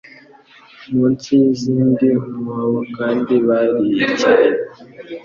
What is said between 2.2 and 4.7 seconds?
mwobo kandi bariye cyane